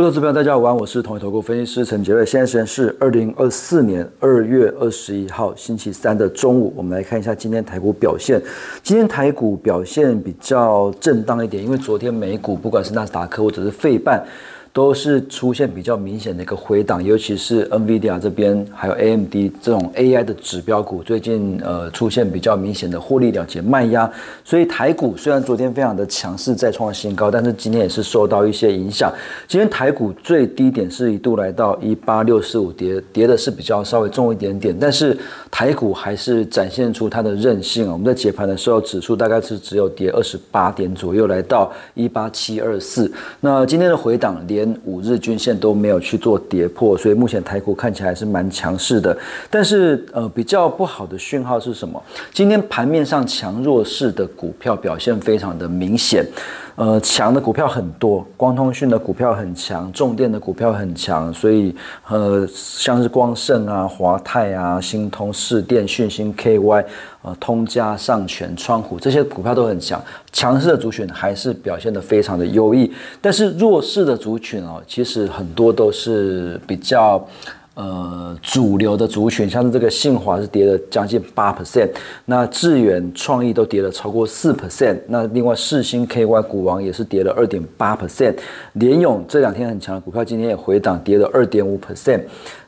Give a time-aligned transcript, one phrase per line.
[0.00, 2.24] 各位投资朋友，大家好，我是统一投顾分析师陈杰瑞。
[2.24, 8.40] 现在时间是二零二四年二月二十一号星期三的中午，我们来看一下今天台股表现。
[8.82, 14.24] 今天台股表现比较震荡一点，因为昨天美股不管是纳斯达克或者是费半。
[14.72, 24.10] 都是出现比较明显的一个回档，尤其是 NVIDIA 这边，还有 AMD 这种 AI 的指标股，最近呃出现比较明显的获利了结卖压，
[24.44, 29.12] 所以台股虽然昨天非常的强势，再创新高，但是今天也是受到一些影响。
[29.48, 35.18] 今天台股最低点是一度来到一八六四五，跌跌的是比较稍微重一点点，但是
[35.50, 43.10] 台股还是展现出它的韧性啊我们在解盘的时候，指数大概是只有跌二十八点左右，来到一八七二四。
[43.40, 49.16] 那今天的回档连连五日均线都没有去做跌破，所以目前台股看起来还是蛮强势的。
[49.48, 52.02] 但是呃，比较不好的讯号是什么？
[52.32, 56.24] 今天盘面上强弱势的股票表现非常的明显。
[56.76, 61.74] 呃，强的股票很多，光通讯的股票很强，重电的股票很强，所以
[62.08, 66.84] 呃，像是光盛啊、华泰啊、新通、市电、讯星、KY、
[67.22, 77.22] 呃、通家、上全、窗户这些股票都很强，强势的族群还是表现的非常的优异，但是弱势的族群哦，其实很多都是比较。
[77.80, 81.88] 呃，主流的族群，像是这个信华是跌了将近八 percent，
[82.26, 88.34] 那致远创意都跌了超过四 percent，那另外世星 KY 股王也是跌了二点八 percent，
[88.74, 92.20] 联勇这两天很强的股票今天也回档跌了二点五 percent。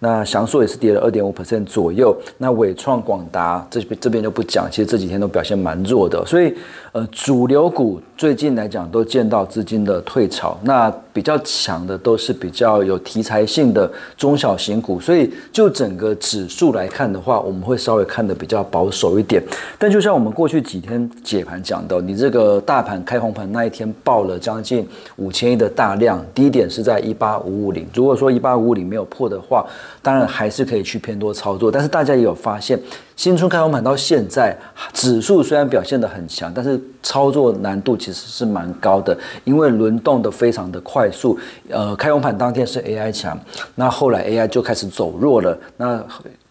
[0.00, 6.54] 那翔硕也是跌了二点五 percent 左右，那伟创、广达这边这边就不讲，其实这几天都表现蛮弱的，所以
[6.92, 19.42] 呃主流股最近来讲都见到资金的退潮，那比较强的都是比较有题材性的中小型股，所以就整个指数来看的话，我们会稍微看的比较保守一点。
[19.78, 29.66] 但就像我们过去几天解盘讲的，你这个大盘开红盘那一天爆了将近五千亿的大量，低点是在一八五五零，如果说一八五五零没有破的话。
[30.02, 32.78] 当然还是可以去偏多操作，但是大家也有发现，
[33.16, 34.56] 新春开红盘到现在，
[34.92, 41.38] 指数虽然表现得很强，但是操作难度其实是蛮高的，因为轮动的非常的快速。
[41.68, 43.38] 呃，开红盘当天是 AI 强，
[43.74, 46.02] 那后来 AI 就开始走弱了，那。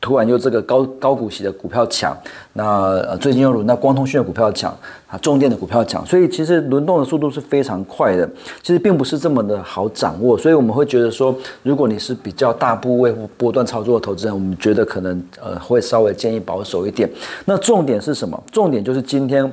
[0.07, 2.17] 突然又这个高高股息的股票强，
[2.53, 4.73] 那呃最近又轮到光通讯的股票强
[5.05, 8.25] 啊，重电的股票强，所以其实轮动的速度是非常快的，
[8.63, 17.09] 其实并不是这么的好掌握，所以我们会觉得说，如果你是比较大部位或波段操作的投资人，我们觉得可能呃会稍微建议保守一点。
[17.43, 18.41] 那重点是什么？
[18.49, 19.51] 重点就是今天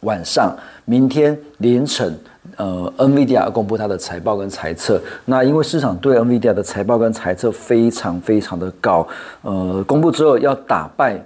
[0.00, 2.18] 晚上、明天凌晨。
[2.56, 9.06] 呃，NVIDIA 公布它的财报跟财测，那因为市场对 NVIDIA 的财报跟财测非常非常的高，
[9.42, 11.22] 呃，公布之后要打败。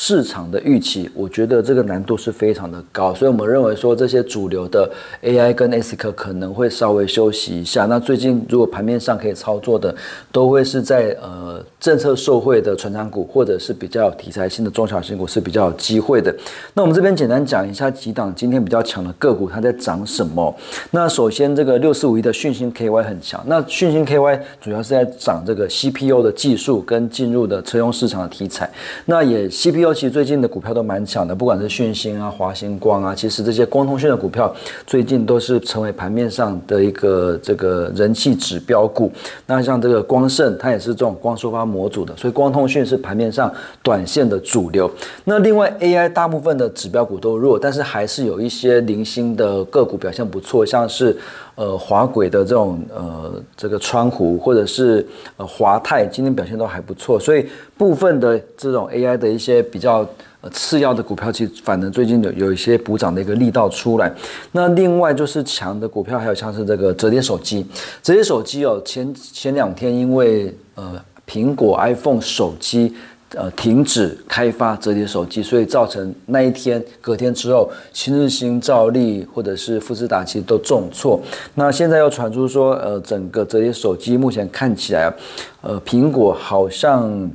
[0.00, 4.88] 市场的预期，我觉得这个难度是非常的高，所以我们认为说这些主流的
[5.24, 7.86] AI 跟 S 科可能会稍微休息一下。
[7.86, 9.92] 那最近如果盘面上可以操作的，
[10.30, 16.32] 都会是在呃政策受惠的成长股，或者是比较有题材性的中小型股是比较有机会的。
[16.74, 20.56] 那我们这边简单讲一下几档今天比较强的个股，它在涨什么？
[20.92, 28.70] 那首先这个六四五一的讯星 KY 很强，那讯星 KY 主要是在涨这个 CPU 的技术跟进入的车用市场的题材，
[29.06, 29.87] 那也 CPU。
[29.88, 34.54] 尤其最近的股票都蛮强的，不管是讯星啊、华星光啊，其实这些光通讯的股票
[34.86, 39.10] 最近都是成为盘面上的一个这个人气指标股。
[39.46, 43.50] 那像这个光盛，它也是这种光收发模组的，所以光通讯是盘面上
[43.82, 44.90] 短线的主流。
[45.24, 51.16] 那另外 AI 大部分的指标股都弱，但是还是有一些零星的个股表现不错，像是。
[51.58, 55.04] 呃，华轨的这种呃，这个窗户或者是
[55.36, 57.44] 呃华泰，今天表现都还不错，所以
[57.76, 60.04] 部分的这种 AI 的一些比较
[60.40, 64.12] 呃次要的股票，其实反正最近有有一些补涨的一个力道出来。
[64.50, 67.64] 那另外就是强的股票，还有像是这个折叠手机，
[68.02, 72.92] 折叠手机哦，前前两天因为呃苹果 iPhone 手机。
[73.36, 81.20] 呃，停止开发折叠手机，所以造成那一天隔天之后，新日新、兆利或者是富士达其实都重挫。
[81.54, 85.12] 那现在又传出说，呃，整个折叠手机目前看起来，
[85.60, 87.30] 呃，苹果好像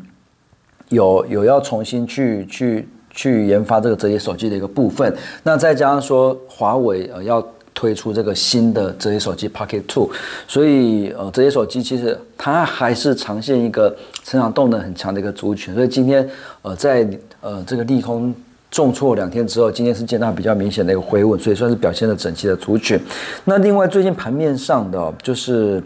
[0.94, 5.14] 有有要重新去去去研发这个折叠手机的一个部分。
[5.44, 7.46] 那再加上说，华为呃要。
[7.76, 10.08] 推出这个新的折叠手机 Pocket Two，
[10.48, 13.94] 所以呃，折叠手机其实它还是呈现一个
[14.24, 15.74] 成长动能很强的一个族群。
[15.74, 16.30] 所以今天
[16.62, 17.06] 呃，在
[17.42, 18.34] 呃这个利空
[18.70, 22.98] 重挫两天之后，今天是见到比较明显的一个回稳，所以算是表现的整齐的族群。
[23.44, 25.84] 那另外最近盘面上的就是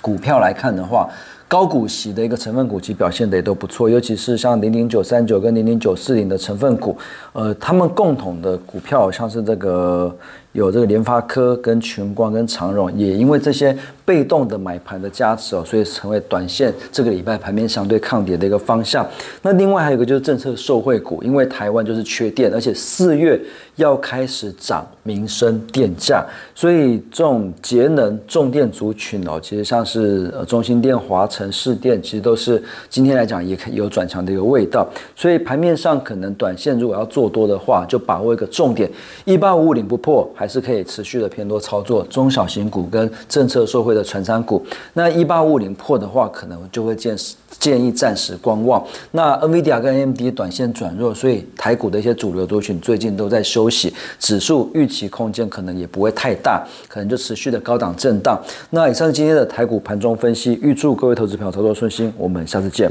[0.00, 1.10] 股票来看的话。
[1.50, 6.96] 高股息的一个成分股其实表现的也都不错，尤其是像零零九三九跟零零九四零的成分股，
[7.32, 10.16] 呃，他们共同的股票像是这个
[10.52, 19.06] 有这个联发科、跟群光、跟长荣，也因为这些被动的买盘的加持哦，所以成为短线这个礼拜盘面相对抗跌的一个方向。
[19.42, 23.40] 那另外还有一个就是政策受惠股，因为台湾就是缺电，而且四月
[23.76, 34.88] 要开始涨民生电价，所以这种节能重电族群哦，其实像是呃中心电、华城市电，其实都是今天来讲也可以有转强的一个味道。
[35.14, 38.90] 所以盘面上可能短线如果要做多的话，就把握一个重点，
[39.24, 40.28] 一八五五零不破。
[40.40, 44.64] 还是可以持续的偏多操作中小型股跟政策受惠的传产股。
[44.94, 47.14] 那一八五零破的话，可能就会建
[47.58, 48.82] 建议暂时观望。
[49.10, 58.40] 那 NVIDIA 跟 AMD 短线转弱，所以台股的一些主流族群最近都在休息，指数预期空间可能也不会太大，可能就持续的高档震荡。
[58.70, 62.90] 那以上是今天的台股盘中分析，预祝各位投资朋友操作顺心，我们下次见。